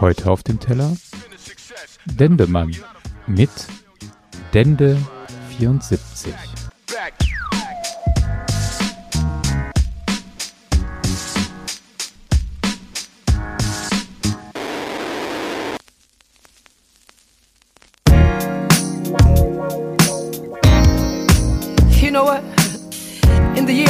[0.00, 0.96] Heute auf dem Teller
[2.06, 2.74] Dendemann
[3.26, 3.50] mit
[4.52, 4.98] Dende
[5.58, 6.34] 74.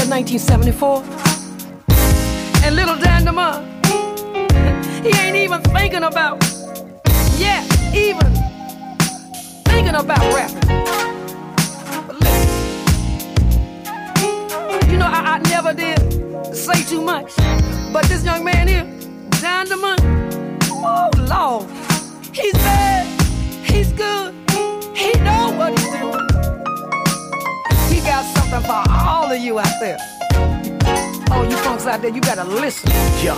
[0.05, 1.03] In 1974,
[2.63, 3.63] and little Dan DeMar,
[5.03, 6.45] he ain't even thinking about,
[7.39, 8.31] yeah, even
[9.65, 10.61] thinking about rapping.
[12.07, 12.51] But listen,
[14.91, 15.99] you know, I, I never did
[16.55, 17.35] say too much,
[17.91, 18.85] but this young man here,
[19.41, 19.97] Dan DeMar,
[20.85, 21.67] oh Lord,
[22.31, 23.07] he's bad,
[23.65, 24.35] he's good,
[28.55, 29.99] something for all of you out there.
[31.31, 32.91] Oh, you punks out there, you gotta listen.
[33.23, 33.37] Ja,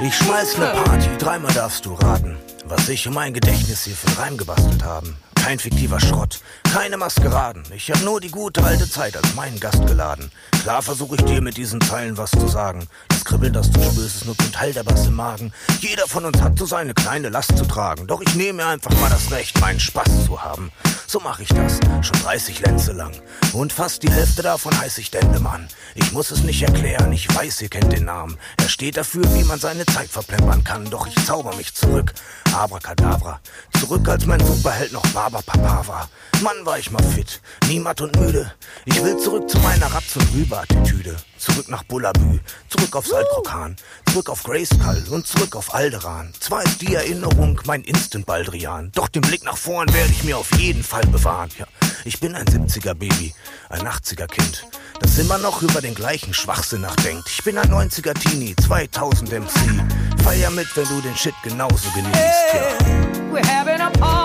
[0.00, 4.18] ich schmeiß ne Party, dreimal darfst du raten, was ich in mein Gedächtnis hier für
[4.18, 5.16] Reim gebastelt haben.
[5.44, 6.40] Kein fiktiver Schrott,
[6.72, 7.64] keine Maskeraden.
[7.76, 10.30] Ich hab nur die gute alte Zeit als meinen Gast geladen.
[10.62, 12.88] Klar versuche ich dir mit diesen Zeilen was zu sagen.
[13.10, 15.52] Das Kribbeln, das du spürst, ist nur ein Teil der Bass im Magen.
[15.80, 18.06] Jeder von uns hat so seine kleine Last zu tragen.
[18.06, 20.72] Doch ich nehme mir einfach mal das Recht, meinen Spaß zu haben.
[21.06, 23.12] So mache ich das, schon 30 Lenze lang.
[23.52, 25.68] Und fast die Hälfte davon heiß ich Dendemann.
[25.94, 28.38] Ich muss es nicht erklären, ich weiß, ihr kennt den Namen.
[28.56, 30.88] Er steht dafür, wie man seine Zeit verplempern kann.
[30.90, 32.14] Doch ich zauber mich zurück.
[32.54, 33.40] Abracadabra.
[33.78, 36.08] Zurück, als mein Superheld noch Baba Papa war.
[36.42, 38.52] Mann, war ich mal fit, niemand und müde.
[38.84, 41.16] Ich will zurück zu meiner Ratz- und Rübe-Attitüde.
[41.38, 43.76] Zurück nach Bullabü, zurück auf Saltkrokan,
[44.10, 46.32] zurück auf Grayskull und zurück auf Alderan.
[46.40, 50.50] Zwar ist die Erinnerung mein Instant-Baldrian, doch den Blick nach vorn werde ich mir auf
[50.56, 51.50] jeden Fall bewahren.
[51.58, 51.66] Ja,
[52.04, 53.34] ich bin ein 70er-Baby,
[53.68, 54.66] ein 80er-Kind,
[55.00, 57.28] das immer noch über den gleichen Schwachsinn nachdenkt.
[57.28, 60.22] Ich bin ein 90er-Teenie, 2000 MC.
[60.22, 62.14] Feier mit, wenn du den Shit genauso genießt,
[62.54, 63.04] ja.
[63.30, 64.23] We're having a party,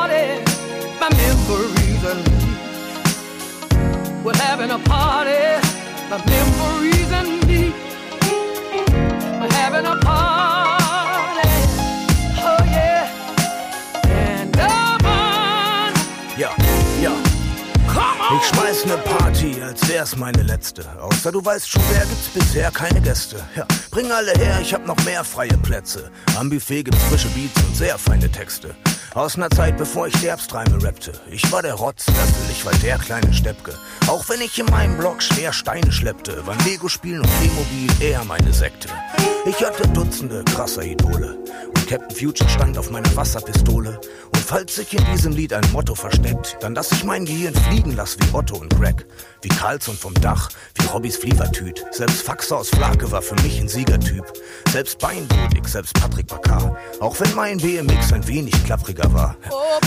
[1.10, 2.48] my memories and me.
[4.24, 5.60] We're having a party,
[6.10, 7.74] my memories and me.
[9.40, 10.29] We're having a party,
[18.42, 20.86] Ich schmeiß ne Party, als wär's meine letzte.
[21.02, 23.36] Außer du weißt schon, wer gibt's bisher keine Gäste.
[23.54, 26.10] Ja, bring alle her, ich hab noch mehr freie Plätze.
[26.38, 28.74] Am Buffet gibt's frische Beats und sehr feine Texte.
[29.14, 31.12] Aus ner Zeit, bevor ich Derbstreime rappte.
[31.30, 33.74] Ich war der Rotzlöffel, ich war der kleine Steppke.
[34.08, 38.54] Auch wenn ich in meinem Blog schwer Steine schleppte, waren Lego-Spielen und Playmobil eher meine
[38.54, 38.88] Sekte.
[39.46, 41.40] Ich hatte Dutzende krasser Idole.
[41.68, 44.00] Und Captain Future stand auf meiner Wasserpistole.
[44.32, 47.96] Und falls sich in diesem Lied ein Motto versteckt, dann dass ich mein Gehirn fliegen
[47.96, 49.06] lass wie Otto und Greg.
[49.42, 51.86] Wie Carlson vom Dach, wie Hobbys Flievertüt.
[51.92, 54.26] Selbst Faxer aus Flake war für mich ein Siegertyp.
[54.70, 56.78] Selbst Beinblutig, selbst Patrick Bakar.
[57.00, 59.36] Auch wenn mein BMX ein wenig klappriger war.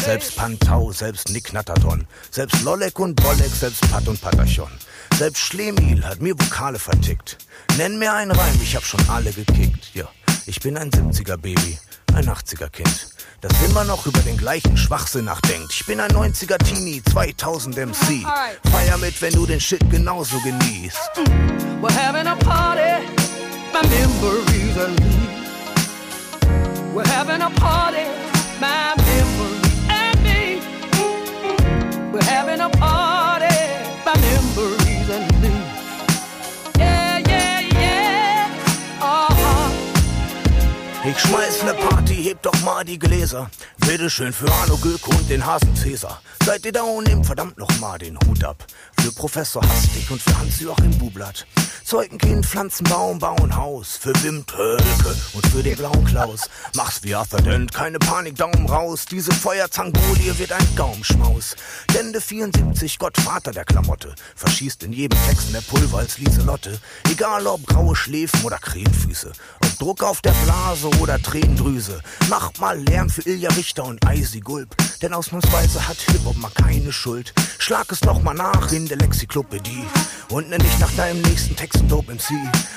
[0.05, 2.07] Selbst Pantau, selbst Nick Natterdon.
[2.31, 4.71] Selbst Lollek und Bollek, selbst Pat und Patachon.
[5.19, 7.39] Selbst Schlemiel hat mir Vokale vertickt.
[7.77, 9.95] Nenn mir einen Reim, ich hab schon alle gekickt.
[9.95, 10.09] Ja,
[10.47, 11.79] ich bin ein 70er Baby,
[12.15, 13.09] ein 80er Kind.
[13.41, 15.73] Das immer noch über den gleichen Schwachsinn nachdenkt.
[15.73, 18.25] Ich bin ein 90er Teenie, 2000 MC.
[18.71, 21.11] Feier mit, wenn du den Shit genauso genießt.
[21.81, 23.05] We're having a party,
[23.73, 25.33] my memories me.
[26.95, 28.07] We're having a party,
[28.61, 30.61] my memories and me.
[32.13, 33.02] We're having a party,
[41.15, 43.51] Ich schmeiß ne Party, heb doch mal die Gläser.
[43.87, 46.23] Bitteschön für Arno Gülke und den Hasen Cäsar.
[46.43, 48.65] Seid ihr da und nehmt verdammt noch mal den Hut ab.
[48.99, 51.47] Für Professor Hastig und für Hans-Joachim Bublatt.
[51.85, 53.99] Zeugenkind, Pflanzenbaum, bauen Haus.
[54.01, 56.49] Für Wim Tölke und für den blauen Klaus.
[56.77, 59.05] Mach's wie Arthur Dent, keine Panik, Daumen raus.
[59.05, 61.57] Diese Feuerzangolie wird ein Gaumschmaus.
[61.93, 64.15] Dende 74, Gottvater der Klamotte.
[64.35, 66.81] Verschießt in jedem Text mehr Pulver als Lieselotte.
[67.11, 69.33] Egal ob graue Schläfen oder Krähenfüße.
[69.83, 72.01] Druck auf der Blase oder Tränendrüse.
[72.31, 74.77] Macht mal Lärm für Ilja Richter und Eisi Gulp.
[75.03, 77.35] Denn ausnahmsweise hat Hip-Hop mal keine Schuld.
[77.59, 79.83] Schlag es noch mal nach in der Lexiklopädie.
[80.29, 82.31] Und nenn dich nach deinem nächsten Text ein Dope MC.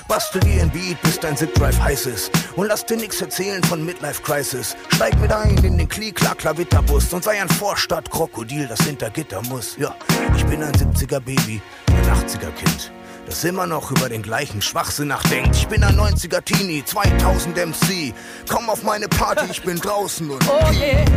[0.08, 2.32] Bastel dir ein Beat, bis dein Zip-Drive heiß ist.
[2.56, 4.76] Und lass dir nix erzählen von Midlife Crisis.
[4.96, 9.78] Steig mit ein in den Kli-Kla-Klavitterbus und sei ein Vorstadt-Krokodil, das hinter Gitter muss.
[9.78, 9.96] Ja,
[10.36, 12.95] ich bin ein 70er-Baby, ein 80er-Kind
[13.26, 15.56] das immer noch über den gleichen Schwachsinn nachdenkt.
[15.56, 18.14] Ich bin ein 90er Teenie, 2000 MC.
[18.48, 21.10] Komm auf meine Party, ich bin draußen und Oh yes,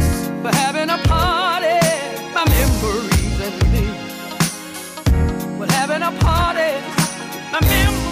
[0.43, 1.79] we're having a party,
[2.35, 3.93] my memories and me.
[5.59, 6.73] We're having a party,
[7.53, 8.08] my memories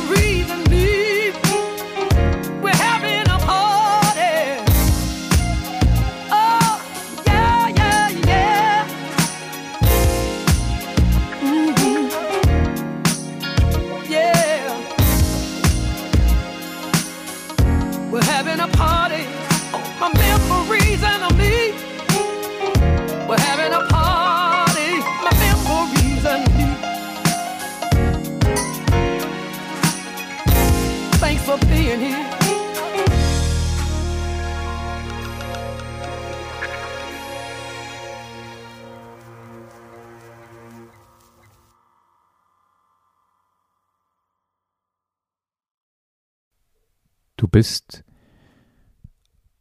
[47.46, 48.02] Du bist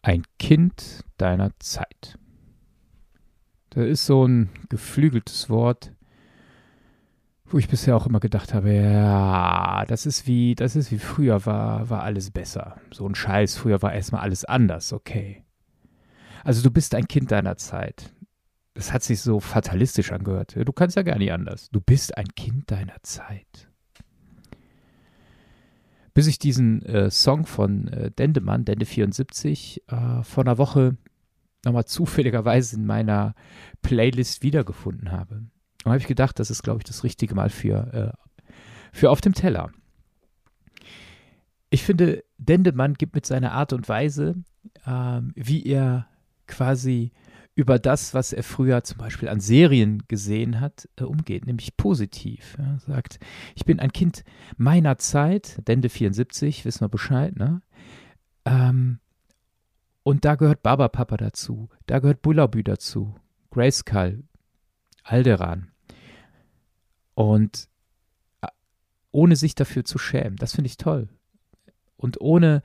[0.02, 2.18] ein Kind deiner Zeit.
[3.70, 5.94] Das ist so ein geflügeltes Wort,
[7.46, 11.46] wo ich bisher auch immer gedacht habe, ja, das ist wie, das ist wie früher
[11.46, 12.82] war, war alles besser.
[12.90, 15.44] So ein Scheiß, früher war erstmal alles anders, okay.
[16.44, 18.16] Also du bist ein Kind deiner Zeit.
[18.74, 20.56] Das hat sich so fatalistisch angehört.
[20.56, 21.70] Du kannst ja gar nicht anders.
[21.70, 23.70] Du bist ein Kind deiner Zeit
[26.16, 30.98] bis ich diesen äh, Song von äh, Dendemann, Dende 74, äh, vor einer Woche
[31.66, 33.36] nochmal zufälligerweise in meiner
[33.82, 35.44] Playlist wiedergefunden habe.
[35.84, 38.52] Und habe ich gedacht, das ist, glaube ich, das richtige Mal für, äh,
[38.94, 39.70] für Auf dem Teller.
[41.70, 44.36] Ich finde, Dendemann gibt mit seiner Art und Weise,
[44.88, 46.08] ähm, wie er
[46.48, 47.12] quasi
[47.56, 52.58] über das, was er früher zum Beispiel an Serien gesehen hat, äh, umgeht, nämlich positiv.
[52.60, 53.18] Ja, sagt,
[53.56, 54.26] ich bin ein Kind
[54.58, 57.62] meiner Zeit, Dende 74, wissen wir Bescheid, ne?
[58.44, 59.00] Ähm,
[60.04, 63.16] und da gehört Baba Papa dazu, da gehört Bullabü dazu,
[63.52, 64.24] Grayskull,
[65.04, 65.72] Alderan.
[67.16, 67.70] Und
[68.42, 68.48] äh,
[69.12, 71.08] ohne sich dafür zu schämen, das finde ich toll.
[71.96, 72.62] Und ohne,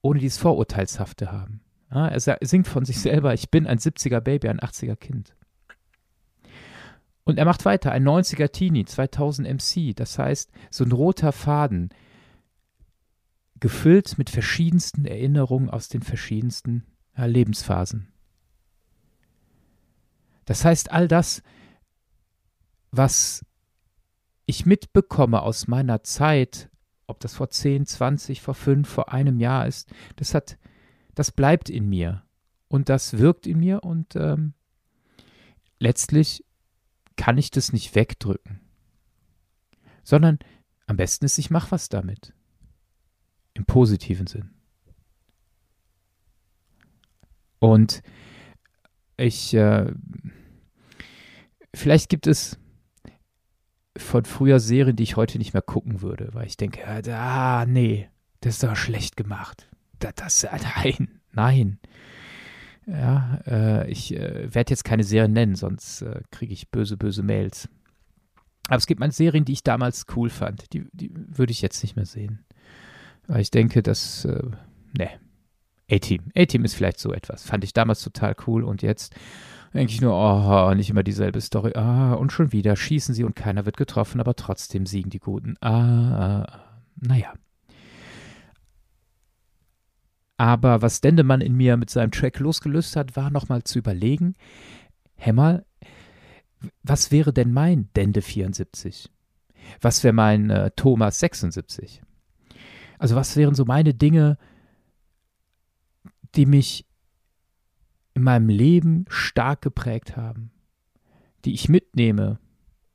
[0.00, 1.60] ohne dieses Vorurteilshafte haben.
[1.92, 5.36] Ja, er singt von sich selber, ich bin ein 70er Baby, ein 80er Kind.
[7.24, 11.90] Und er macht weiter, ein 90er Teenie, 2000 MC, das heißt, so ein roter Faden,
[13.60, 16.84] gefüllt mit verschiedensten Erinnerungen aus den verschiedensten
[17.16, 18.08] ja, Lebensphasen.
[20.46, 21.42] Das heißt, all das,
[22.90, 23.44] was
[24.46, 26.70] ich mitbekomme aus meiner Zeit,
[27.06, 30.58] ob das vor 10, 20, vor 5, vor einem Jahr ist, das hat
[31.14, 32.22] das bleibt in mir
[32.68, 34.54] und das wirkt in mir und ähm,
[35.78, 36.44] letztlich
[37.16, 38.60] kann ich das nicht wegdrücken,
[40.02, 40.38] sondern
[40.86, 42.34] am besten ist, ich mache was damit.
[43.54, 44.54] Im positiven Sinn.
[47.58, 48.02] Und
[49.18, 49.92] ich, äh,
[51.74, 52.58] vielleicht gibt es
[53.96, 58.08] von früher Serien, die ich heute nicht mehr gucken würde, weil ich denke, ah, nee,
[58.40, 59.68] das ist doch schlecht gemacht
[60.10, 60.46] das,
[60.76, 61.78] nein, nein.
[62.86, 67.22] Ja, äh, ich äh, werde jetzt keine Serien nennen, sonst äh, kriege ich böse, böse
[67.22, 67.68] Mails.
[68.68, 70.72] Aber es gibt mal Serien, die ich damals cool fand.
[70.72, 72.44] Die, die würde ich jetzt nicht mehr sehen.
[73.26, 74.50] Weil ich denke, dass, äh,
[74.96, 75.10] ne,
[75.90, 76.32] A-Team.
[76.36, 77.44] A-Team ist vielleicht so etwas.
[77.44, 79.14] Fand ich damals total cool und jetzt
[79.74, 81.72] denke ich nur, oh, nicht immer dieselbe Story.
[81.74, 85.56] Ah, und schon wieder schießen sie und keiner wird getroffen, aber trotzdem siegen die Guten.
[85.60, 86.82] Ah, ah, ah.
[87.00, 87.32] naja.
[90.42, 94.34] Aber was Dendemann in mir mit seinem Track losgelöst hat, war nochmal zu überlegen,
[95.14, 95.64] Hämmer,
[96.82, 99.08] was wäre denn mein Dende 74?
[99.80, 102.02] Was wäre mein äh, Thomas 76?
[102.98, 104.36] Also was wären so meine Dinge,
[106.34, 106.88] die mich
[108.14, 110.50] in meinem Leben stark geprägt haben,
[111.44, 112.40] die ich mitnehme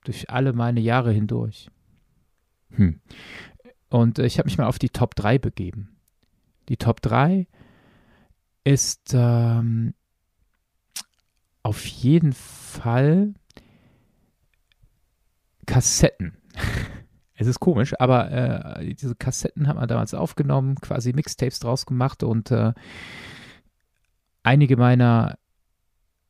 [0.03, 1.69] durch alle meine Jahre hindurch?
[2.71, 2.99] Hm.
[3.87, 5.96] Und äh, ich habe mich mal auf die Top 3 begeben.
[6.69, 7.47] Die Top 3
[8.63, 9.93] ist ähm,
[11.63, 13.33] auf jeden Fall
[15.65, 16.37] Kassetten.
[17.35, 22.23] es ist komisch, aber äh, diese Kassetten hat man damals aufgenommen, quasi Mixtapes draus gemacht
[22.23, 22.73] und äh,
[24.43, 25.37] einige meiner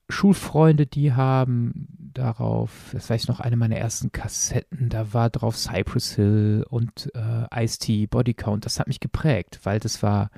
[0.09, 5.57] Schulfreunde, die haben darauf, das weiß ich noch, eine meiner ersten Kassetten, da war drauf
[5.57, 10.31] Cypress Hill und äh, Ice-T, Body Count, das hat mich geprägt, weil das war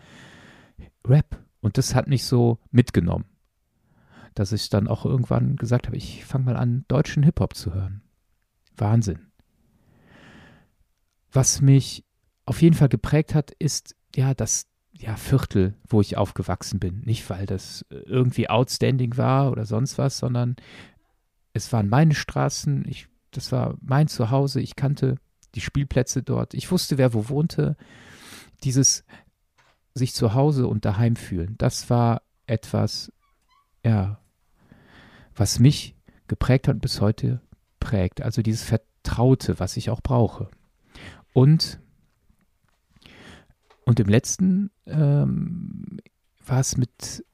[1.06, 3.26] Rap und das hat mich so mitgenommen,
[4.34, 8.02] dass ich dann auch irgendwann gesagt habe, ich fange mal an, deutschen Hip-Hop zu hören.
[8.76, 9.20] Wahnsinn.
[11.32, 12.04] Was mich
[12.46, 14.68] auf jeden Fall geprägt hat, ist ja das
[15.00, 17.02] ja, Viertel, wo ich aufgewachsen bin.
[17.02, 20.58] Nicht, weil das irgendwie outstanding war oder sonst was, sondern
[21.54, 25.16] es waren meine Straßen, ich, das war mein Zuhause, ich kannte
[25.56, 27.76] die Spielplätze dort, ich wusste, wer wo wohnte.
[28.64, 29.06] Dieses
[29.94, 33.12] sich zu Hause und daheim fühlen, das war etwas,
[33.86, 34.20] ja,
[35.34, 35.96] was mich
[36.28, 37.42] geprägt hat und bis heute
[37.80, 38.22] prägt.
[38.22, 40.50] Also dieses Vertraute, was ich auch brauche.
[41.34, 41.80] Und
[43.86, 46.00] und im letzten ähm,
[46.46, 47.26] war es mit,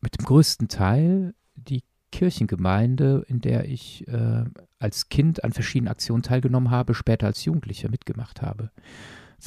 [0.00, 4.44] mit dem größten Teil die Kirchengemeinde, in der ich äh,
[4.78, 8.70] als Kind an verschiedenen Aktionen teilgenommen habe, später als Jugendlicher mitgemacht habe.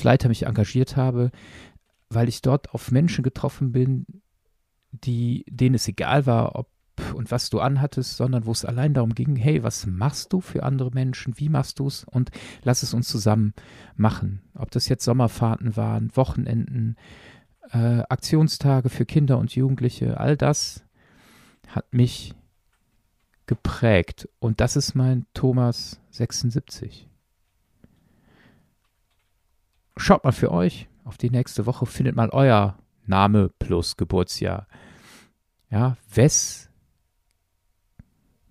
[0.01, 1.31] Leiter mich engagiert habe,
[2.09, 4.05] weil ich dort auf Menschen getroffen bin,
[4.91, 6.69] die, denen es egal war, ob
[7.13, 10.63] und was du anhattest, sondern wo es allein darum ging, hey, was machst du für
[10.63, 12.31] andere Menschen, wie machst du es und
[12.63, 13.53] lass es uns zusammen
[13.97, 14.44] machen.
[14.55, 16.95] Ob das jetzt Sommerfahrten waren, Wochenenden,
[17.71, 20.83] äh, Aktionstage für Kinder und Jugendliche, all das
[21.67, 22.33] hat mich
[23.47, 24.29] geprägt.
[24.39, 27.07] Und das ist mein Thomas 76.
[29.97, 34.67] Schaut mal für euch auf die nächste Woche, findet mal euer Name plus Geburtsjahr.
[35.69, 36.69] Ja, wes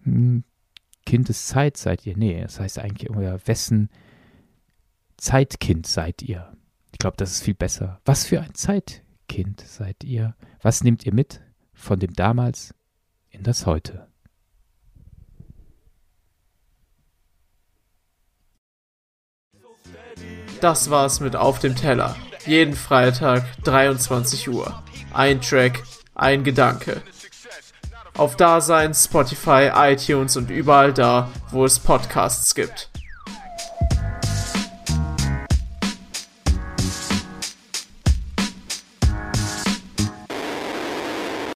[0.03, 0.45] hm,
[1.07, 2.17] Kind des Zeit seid ihr?
[2.17, 3.91] Nee, das heißt eigentlich irgendwie, wessen
[5.17, 6.57] Zeitkind seid ihr?
[6.93, 8.01] Ich glaube, das ist viel besser.
[8.05, 10.35] Was für ein Zeitkind seid ihr?
[10.63, 11.41] Was nehmt ihr mit
[11.73, 12.75] von dem damals
[13.31, 14.09] in das heute?
[20.61, 22.17] Das war's mit Auf dem Teller.
[22.47, 24.83] Jeden Freitag 23 Uhr.
[25.13, 25.83] Ein Track,
[26.15, 27.03] ein Gedanke.
[28.17, 32.89] Auf Dasein, Spotify, iTunes und überall da, wo es Podcasts gibt.